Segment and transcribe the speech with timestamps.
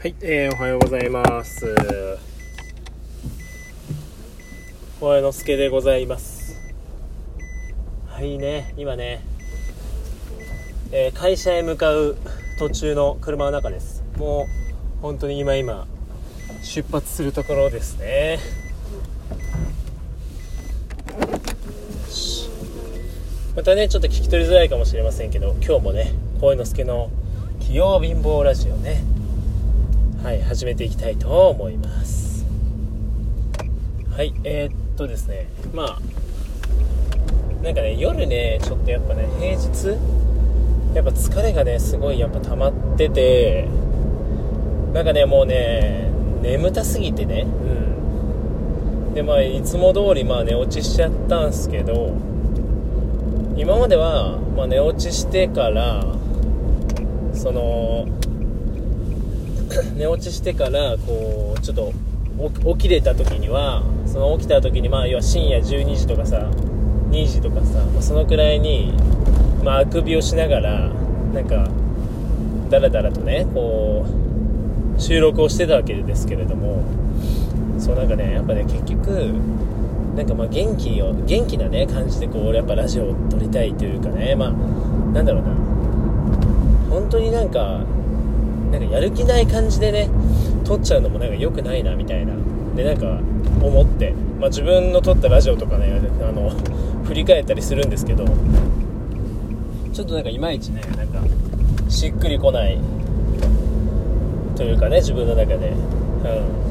[0.00, 1.74] はい、えー、おはようございます。
[5.00, 6.56] おやのすけでございます。
[8.06, 9.24] はいね、今ね、
[10.92, 12.16] えー会社へ向かう
[12.60, 14.04] 途中の車の中です。
[14.16, 14.46] も
[15.00, 15.88] う、本当に今今、
[16.62, 18.38] 出発するところですね。
[23.56, 27.10] またね、ちょっと聞き取りづらいかもしれませんけど、今日もね、声の助の
[27.58, 29.02] 器用貧乏ラジオね、
[30.22, 32.44] はい始めていきたいと思います。
[34.10, 35.46] はいえー、っとですね。
[35.72, 36.00] まあ
[37.62, 39.96] なんかね夜ねちょっとやっぱね平日
[40.92, 43.68] やっぱ疲れがねすごいやっぱ溜まってて
[44.92, 46.10] なんかねもうね
[46.42, 47.42] 眠たすぎてね。
[47.42, 49.14] うん。
[49.14, 52.12] でまあいつも通りまあ寝落ちしちゃったんすけど
[53.56, 56.04] 今までは、まあ、寝落ちしてから
[57.32, 58.17] その
[59.96, 61.92] 寝落ちしてからこうちょっと
[62.74, 66.50] 起きれた時にはその起きた時にまあ要は深夜12時とかさ
[67.10, 68.92] 2時とかさ、まあそのくらいに、
[69.64, 70.90] まあ、あくびをしながら
[71.32, 71.68] なんか
[72.70, 76.84] だらだらとねこう収録をしてたわけですけれども
[77.78, 79.08] そうなんかねやっぱね結局
[80.16, 85.54] なんかまあ元気を元気なね感じでこう俺やっぱラジオを撮りたいというかねまあなんだろうな。
[86.90, 87.84] 本当になんか
[88.70, 90.08] なんかやる気ない感じでね
[90.64, 92.34] 撮っちゃうのもなんか良くないなみたいな。
[92.76, 93.20] でなんか
[93.64, 96.50] 思って、まあ、自分の撮ったラジオとかねあの
[97.04, 98.24] 振り返ったりするんですけど。
[99.92, 101.20] ちょっとなんかいまいちねなんか
[101.88, 102.78] しっくりこない。
[104.54, 105.68] というかね自分の中で。
[105.68, 106.68] うん。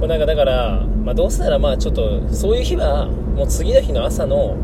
[0.00, 4.56] これなんかだから、まあ、どうせならまあちょっとそういう日はもう次の日の朝の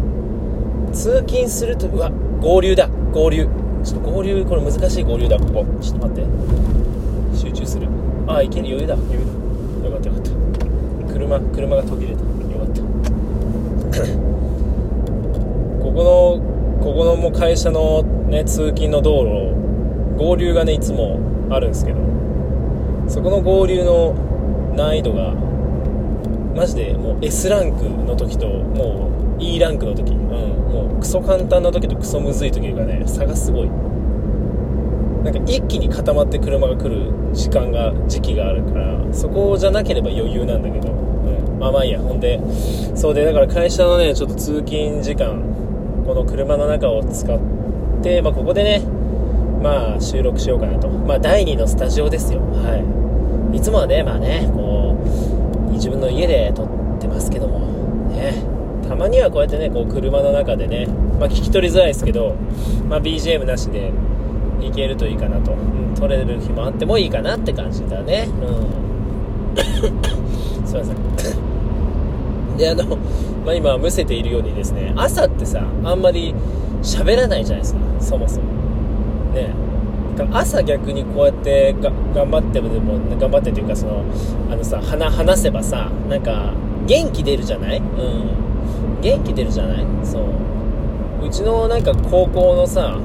[0.92, 3.48] 通勤するとうわ合流だ合流。
[3.84, 5.38] ちょっと合流これ難しい合流だ。
[5.38, 6.30] ここちょっと待って。
[7.36, 7.86] 集中する。
[8.26, 9.20] ああいける余裕だ余裕
[9.82, 9.88] だ。
[9.88, 11.12] よかったよかった。
[11.12, 12.22] 車車が途切れた。
[12.22, 12.82] よかった。
[15.84, 19.54] ここのここのもう会社のね通勤の道路
[20.16, 21.18] 合流がねいつも
[21.50, 22.00] あるんですけど
[23.08, 24.14] そこの合流の
[24.76, 25.34] 難易度が
[26.54, 33.70] マジでもう S ランクの時ともう E ランクの時、うん、もうクソ簡単な時とクソむずい時がね差がすごい。
[35.24, 42.00] なんか一気に固まって車が来る時間が時期があるからそこじゃなければ余裕なんだけど、うん、まあまあいいや。
[42.00, 42.38] ほんで
[42.94, 45.42] そうでだから会社のねちょっと通勤時間
[46.06, 47.40] この車の中を使っ
[48.02, 48.82] て、まあ、ここでね
[49.62, 50.90] まあ収録しようかなと。
[50.90, 52.40] まあ第2のスタジオですよ。
[52.40, 52.76] は
[53.52, 53.56] い。
[53.56, 54.94] いつもはねまあねこ
[55.68, 57.60] う自分の家で撮ってますけども。
[58.10, 58.53] ね
[58.88, 60.86] たまにはこうやってねこう車の中でね、
[61.18, 62.34] まあ、聞き取りづらいですけど、
[62.88, 63.92] まあ、BGM なしで
[64.60, 68.28] いけるといいかなと、うん、撮れる日もあってもいいかなって感じだね。
[68.28, 68.60] う
[69.52, 69.54] ん。
[70.66, 70.96] すいません。
[72.56, 72.84] であの、
[73.44, 76.34] まあ、今むせているようにですね朝ってさあんまり
[76.82, 77.80] 喋らないじゃないですか。
[78.00, 78.46] そもそも。
[79.34, 79.48] ね。
[80.32, 84.04] 朝逆にこうやってが頑張ってもでも頑張ってというかその
[84.48, 86.52] あのさ話話せばさなんか
[86.86, 87.78] 元気出るじゃない？
[87.78, 87.84] うん。
[89.00, 89.86] 元気出るじゃない？
[90.04, 90.22] そう。
[91.26, 92.98] うちのなんか高校のさ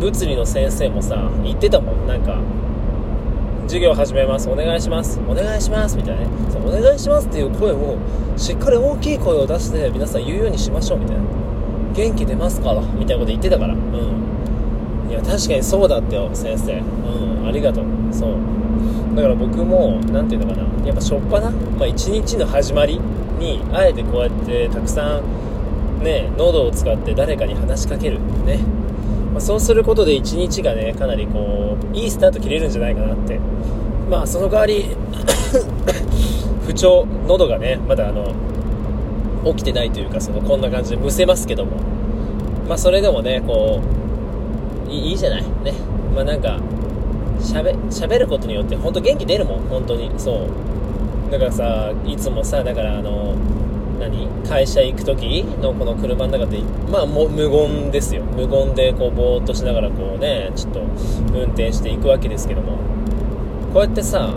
[0.00, 2.06] 物理の先生もさ言ってたもん。
[2.06, 2.40] なんか
[3.62, 4.48] 授業始めます。
[4.48, 5.20] お願いします。
[5.28, 5.96] お願いします。
[5.96, 6.28] みたいなね。
[6.50, 7.98] そうお願いしますっていう声を
[8.36, 10.98] しっかり大きい声を出して皆さん言うようにしましょう。
[10.98, 11.22] みたいな。
[11.94, 12.80] 元気出ますから。
[12.80, 13.74] みたいなこと言ってたから。
[13.74, 14.27] うん。
[15.08, 16.72] いや確かにそうだってよ先生。
[16.74, 17.84] うんありがとう。
[18.12, 18.32] そう。
[19.16, 20.86] だから僕も何ていうのかな。
[20.86, 23.00] やっぱしょっぱな、まあ、一日の始まり
[23.38, 28.18] にあえてこうやってたくさんね喉を使って誰かに話しかける。
[28.44, 28.58] ね、
[29.32, 33.40] まあ、そうすることで一日がねかなりこういいスタート切れるんじゃないかなって。
[34.10, 34.96] まあその代わり
[36.66, 38.32] 不調喉がねまだあの
[39.44, 41.72] 起きてないというかそのこんな感じでむせますけども。
[42.68, 43.97] まあそれでもねこう
[44.88, 45.42] いいじゃない。
[45.42, 45.74] ね。
[46.14, 46.58] まあなんか
[47.40, 49.60] しゃべ喋ることによって本当元気出るもん。
[49.68, 50.10] 本当に。
[50.18, 50.46] そ
[51.28, 51.30] う。
[51.30, 53.34] だからさいつもさだからあの
[54.00, 54.28] 何？
[54.48, 55.44] 会社行く時？
[55.60, 56.60] のこの車の中で
[56.90, 58.22] まあも無言ですよ。
[58.24, 62.78] 無言でこうぼーっとしながらこうねちょっと運転していくわけですけども。
[63.72, 64.34] こうやってさ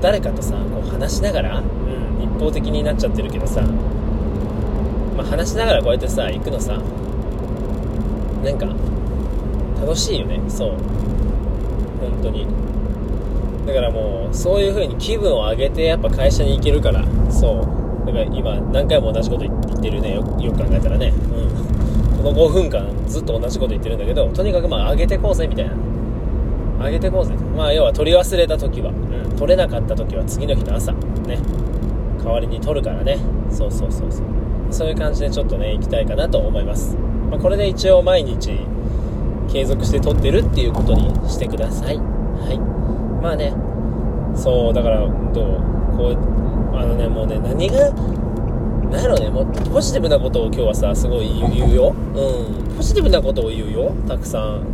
[0.00, 3.62] 誰かとさこう話しながら、うん、一方的になっちゃってるけどさ、
[5.16, 6.72] まあ、話しながらこうやってさ行くのさ
[8.42, 8.66] なんか
[9.82, 10.40] 楽しいよね。
[10.48, 10.68] そう。
[12.00, 12.46] 本当に。
[13.66, 17.04] だからもうそういう風に気分を上げてやっぱ会社に行けるから。
[17.30, 18.06] そう。
[18.06, 20.14] だから今何回も同じこと言ってるね。
[20.14, 25.74] よく考えたらね、うん、この5分間ずっと同じこと言ってるんだけどとにかくまあ上げてこうぜみたいな。
[26.84, 27.34] 上げてこうぜ。
[27.56, 30.92] まあ要は取り忘れた時は、うん、取れなかった時は次の日の朝。
[30.92, 31.38] ね。
[32.18, 33.18] 代わりに取るからね。
[33.50, 34.32] そうそうそうそう。
[34.72, 36.96] そういう感じでちょっとね行きたいかなと思います、
[37.30, 38.58] まあ、これで一応毎日
[39.52, 41.96] 継続して撮ってるっていうことにしてください。
[41.96, 42.02] は
[42.52, 42.58] い。
[43.22, 43.52] まあね
[44.34, 45.12] そうだからどう
[45.96, 47.90] こうあのねもうね何が
[48.90, 51.90] なんやろうねもっとポジティブなことを今日はさすごい言うよ。
[51.90, 52.76] うん。
[52.76, 53.92] ポジティブなことを言うよ。
[54.08, 54.66] たくさん。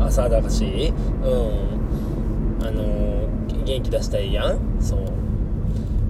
[0.00, 0.92] 朝だし。
[1.22, 2.66] うん。
[2.66, 3.28] あの、
[3.64, 4.58] 元気出したいやん。
[4.80, 5.00] そう。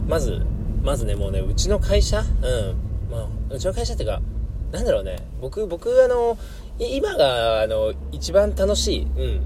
[0.09, 0.45] まず
[0.83, 2.21] まずねもうねうちの会社。
[2.21, 2.27] うん。
[3.11, 4.21] まあうちの会社っていうか
[4.73, 5.19] なんだろうね。
[5.41, 6.39] 僕僕あの
[6.89, 9.03] 今があの一番楽しい。
[9.03, 9.41] うん。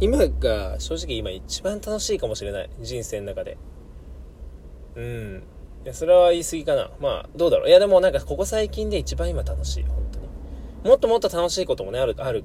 [0.00, 2.70] 今が正直今一番楽しいかもしれない。
[2.80, 3.58] 人生の中で。
[4.96, 5.42] うん。
[5.84, 6.90] いやそれは言い過ぎかな。
[7.00, 7.68] まあどうだろう。
[7.68, 9.84] いやでもなんかここ最近で一番今楽しい。
[9.84, 10.28] 本当に。
[10.84, 12.44] もっともっと楽しいこともねあるある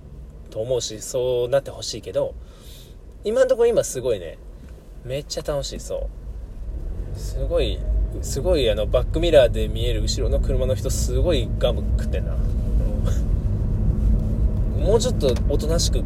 [0.49, 2.33] と思うしそうなってほしいけど
[3.23, 4.37] 今んところ今すごいね
[5.03, 5.79] めっちゃ楽しい。
[5.79, 6.09] そ
[7.15, 7.19] う。
[7.19, 7.79] すごい
[8.21, 12.35] すごいあのバックミラーで見える後ろの車の人すごいガム食ってんな。
[14.77, 15.99] もうちょっとおとなしく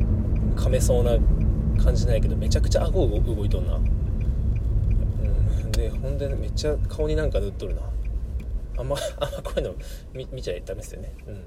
[0.55, 1.17] 噛めそうな
[1.83, 7.81] 感じないけどめちゃくちゃ顎動いとんな、うん、でほんでめっちゃ顔になんか塗っとるな。
[8.77, 9.75] あんまあんまこういうの
[10.13, 11.13] 見見ちゃダメですよね。
[11.27, 11.43] うん。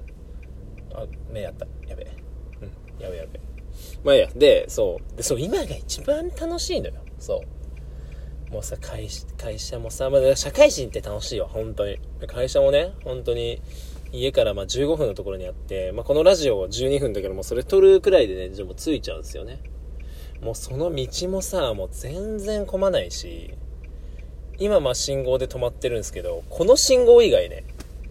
[0.93, 1.65] あ目やった。
[1.87, 2.13] やべえ。
[2.61, 2.65] う
[2.99, 3.03] ん。
[3.03, 3.39] やべやべ
[4.03, 4.29] まあいいや。
[4.35, 5.17] でそう。
[5.17, 6.93] でそう今が一番楽しいのよ。
[7.17, 7.41] そ
[8.49, 8.53] う。
[8.53, 11.47] もうさ会会社もさ、まあ、社会人って楽しいわ。
[11.47, 11.97] 本当に。
[12.27, 13.61] 会社もね本当に
[14.13, 19.59] 家からまあ15分のところにあって、まあ、このラジオ12分だけどもそれ撮るくらいでね、でもついちゃうんですよね。
[20.41, 23.55] もうその道もさ、もう全然混まないし、
[24.59, 27.65] 今まあ信号で止まってるんですけど、この信号以外ね、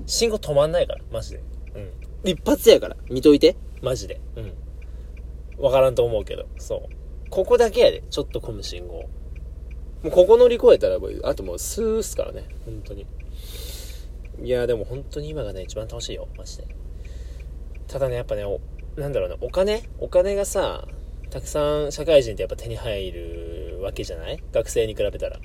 [0.06, 1.42] 信号止まんないから、マジで。
[1.76, 2.30] うん。
[2.30, 3.54] 一発やから、見といて。
[3.80, 4.20] マジで。
[4.36, 4.40] う
[5.60, 5.64] ん。
[5.64, 7.30] わからんと思うけど、そう。
[7.30, 8.94] ここだけやで、ちょっと混む信号。
[8.94, 9.08] も
[10.06, 13.06] うここ乗り越えたら、あともうスーっすからね、本当に。
[14.42, 16.66] いや、でも本当に今がね、一番楽しいよ、マジで。
[17.86, 18.44] ただね、やっぱね、
[18.96, 19.82] なんだろうな、お金？
[19.98, 20.86] お金がさ、
[21.30, 24.42] たくさん社会人ってやっぱ手に入るわけじゃない？
[24.52, 25.38] 学生に比べたら。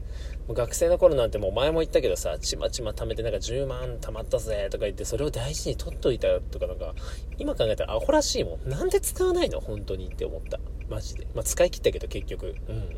[0.47, 6.93] もう学生の頃なんてもう前も言ったけどさ、ちまちま貯めてなんか10万貯まったぜとか言って、それを大事に取っといたとかなんか、
[7.37, 8.69] 今考えたらアホらしいもん。
[8.69, 9.59] なんで使わないの？
[9.59, 10.59] 本当にって思った。
[10.89, 11.27] マジで。
[11.35, 12.55] まあ使い切ったけど結局。
[12.67, 12.97] うん。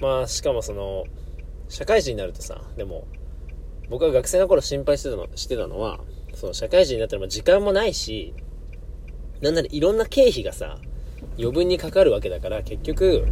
[0.00, 1.04] まあしかもその、
[1.68, 3.06] 社会人になるとさ、でも、
[3.88, 6.00] 僕が学生の頃心配してたの、してたのは、
[6.34, 8.34] その社会人になったら時間もないし、
[9.40, 10.78] なんならいろんな経費がさ、
[11.38, 13.26] 余分にかかるわけだから、結局、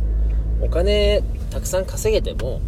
[0.60, 2.60] お金たくさん稼げても、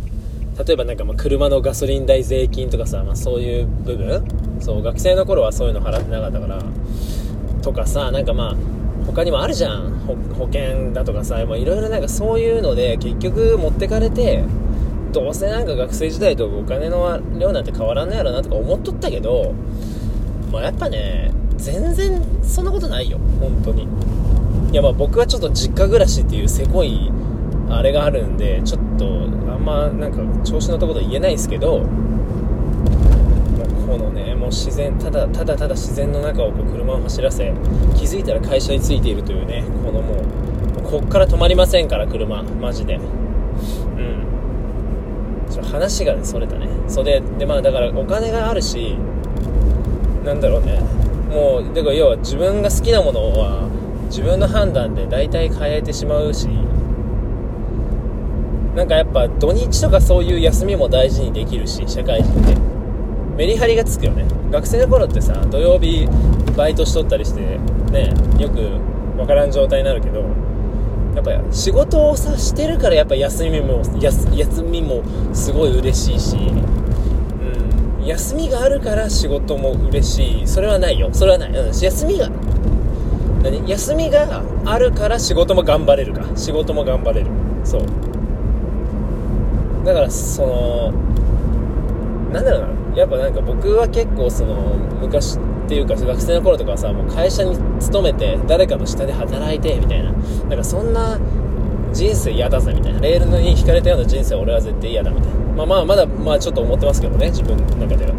[0.65, 4.25] 例えばなんかまあ車のガソリン代税金とかさ、まあ、そういう部分
[4.59, 6.63] そう学生の頃はそういうの払ってなかったから
[7.61, 8.57] とかさなんかまあ
[9.05, 9.97] 他にもあるじゃん。
[10.07, 14.45] 保険だとかさいろいろなんかそういうので結局持ってかれて
[15.17, 19.55] どうせなんか学生時代とお金の量なんて変わらんないやろなとか思っとったけど、
[20.53, 23.17] まあ、やっぱね全然そんなことないよ。
[23.41, 23.89] 本当に。
[24.73, 27.11] いやまあ僕はちょっと実家暮らしっていうせこい
[27.71, 29.07] あれがあるんでちょっと
[29.51, 31.79] あんまなんか調子乗ったこと言えないですけど
[33.87, 37.55] このねもう自然ただただただ自然の中をこう車を走らせ
[37.97, 42.43] 気づいたら会社に着いているというねこのもうこっから止まりませんから車。
[42.43, 43.01] マジで。
[45.51, 46.69] ちょ話がねそれたね。
[46.89, 48.97] それでまあだからお金があるし
[50.25, 50.81] なんだろうね。
[51.31, 53.69] もうだから要は自分が好きなものは
[54.07, 56.49] 自分の判断で大体変えてしまうし
[58.75, 62.55] なんかやっぱ土日とかそういう休みも大事にできるし社会人って
[63.37, 64.25] メリハリがつくよね。
[64.51, 66.07] 学生の頃ってさ土曜日
[66.57, 67.41] バイトしとったりして
[67.91, 68.81] ねよく
[69.19, 70.23] わからん状態になるけど
[71.17, 80.47] やっぱ仕事をさしてるからやっぱ休みも休みもすごい嬉しいし、うん、休みがあるから仕事も嬉しい。
[80.47, 81.09] それはないよ。
[81.13, 82.29] それはない、うん、休みが
[83.43, 83.67] 何？
[83.67, 86.25] 休みがあるから仕事も頑張れるか。
[86.37, 87.31] 仕事も頑張れる。
[87.65, 87.83] そう。
[89.87, 90.93] だからその
[92.33, 92.61] なんだろう
[92.93, 92.97] な。
[92.97, 94.55] やっぱなんか僕は結構その
[95.01, 100.13] 昔っていうか学生の頃とかはさもう会社に勤めて誰かの下で働いてみたいな。
[100.13, 101.19] なんかそんな
[101.93, 103.01] 人生嫌だぜみたいな。
[103.01, 105.37] レールに引かれたような人生俺は絶対嫌だみたいな。
[105.57, 108.15] まあまあまだまあちょっと思ってますけどね自分の中では。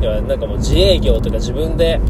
[0.00, 2.00] いやなんかもう自営業とか自分で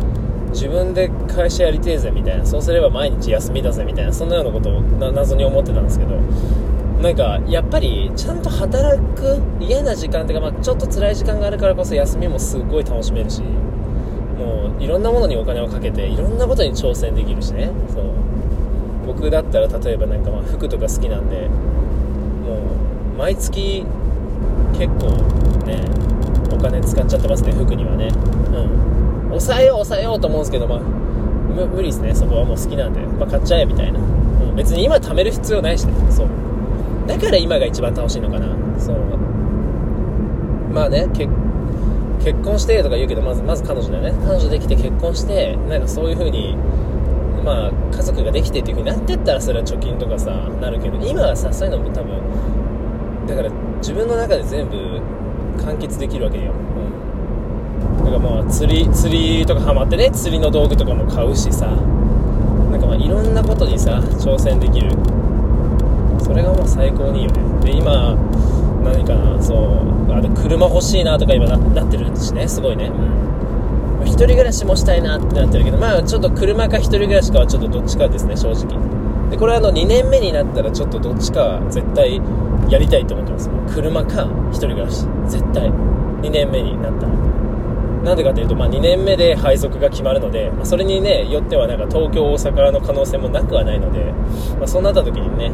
[0.51, 2.45] 自分で会社やりてえぜみたいな。
[2.45, 4.13] そうすれば毎日休みだぜみたいな。
[4.13, 4.81] そんなようなことを
[5.13, 6.17] 謎に思ってたんですけど。
[7.01, 13.43] なんかやっぱりちゃんと働く嫌な時間っていうか、まあ、ちょっと辛い時間があるからこそ休みもすごい楽しめるし。
[14.81, 17.71] いろんなものにお金をかけていろんなことに挑戦できるしね。
[17.95, 18.05] そう。
[19.07, 22.59] 僕だったら例えばなんかまあ服とか好きなんでも
[23.15, 23.85] う毎月
[24.73, 25.11] 結構
[25.67, 25.85] ね
[26.53, 28.09] お金使っちゃってますね服にはね。
[28.09, 28.09] う
[29.27, 29.29] ん。
[29.31, 32.15] 抑えよう抑えようと思うんですけどまあ無理ですね。
[32.15, 34.03] そこはもう好きなんで、まあ、買っちゃえみたいな、う
[34.53, 35.93] ん、別に今貯める必要ないしね。
[36.11, 36.29] そう。
[37.07, 38.47] だから今が一番楽しいのかな。
[38.79, 38.97] そう。
[40.73, 41.29] まあね結
[42.23, 44.27] 結婚してとか言うけどまずまず彼女だよね。
[44.27, 46.57] 彼女できて結婚してなんかそういう風に
[47.45, 55.01] まあ家族ができてっていう風になってったらそれは貯金とかさなるけど今はさそういうのも多分だから自分の中で全部
[55.65, 56.57] 完結できるわけよ、う
[58.03, 61.67] ん、だからまあ釣り釣りとかハマってね釣りの道具とかも買うしさ。
[62.71, 64.93] なんかまあいろんなことにさ挑戦できる。
[66.23, 67.65] それがもう最高にいいよね。
[67.65, 68.17] で今
[68.83, 72.87] 何かなそうあと車欲しいなとか今なってるしねすごいね。
[72.87, 74.07] うん。
[74.07, 79.31] 一人暮らしもしたいなってなってるけどまあちょっと車か一人暮らしかはちょっとどっちかですね正直。
[79.31, 82.21] でこれはあの2年目になったらちょっとどっちかは絶対
[82.69, 83.51] やりたいと思ってます。
[83.73, 85.07] 車か一人暮らし。
[85.29, 87.13] 絶対2年目になったら
[88.05, 94.13] なんでかというと、まあ、2年目で配属が決まるので、まあ、それにねよってはなんか東京大阪の可能性もなくはないので、
[94.59, 95.53] まあ、そうなった時にね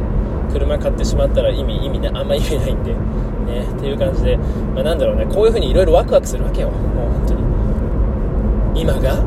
[0.51, 6.69] 車買ってしまったら意味意味ねあんま意味ないんでねっていう感じで、まあ、なんだろうねこういう風にいろいろワクワクするわけよ。
[6.69, 8.81] もう本当に。
[8.81, 9.23] 今が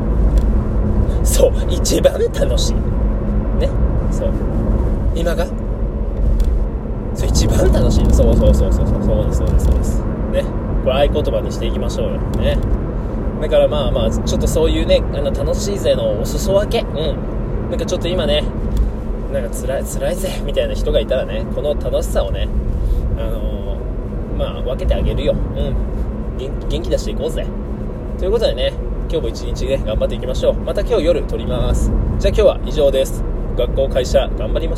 [1.23, 2.73] そう一番楽しい。
[3.59, 3.69] ね
[4.11, 4.31] そう。
[5.15, 5.45] 今が
[7.13, 8.05] そう一番楽しい。
[8.13, 9.99] そうそうそうそうそうそうですそうですそうです。
[10.31, 10.43] ね
[10.83, 12.19] これ合言葉にしていきましょうよ。
[12.41, 12.80] ね。
[13.41, 16.85] だからまあまあちょっとそういうねあの楽しいぜのお裾分け。
[16.85, 17.69] うん。
[17.71, 18.43] なんかちょっと今ね
[19.33, 22.47] なんか辛い辛いぜみたいな人がいたらねこの楽しさをね
[23.17, 25.33] あのー、まあ分けてあげるよ。
[25.33, 25.75] うん。
[26.69, 27.45] 元気出していこうぜ。
[28.19, 28.73] ということでね
[29.09, 30.53] 今日も一日ね頑張っていきましょう。
[30.53, 31.91] また今日夜撮ります。
[32.19, 33.23] じゃあ今日は以上です。
[33.57, 34.77] 学校会社頑張りまし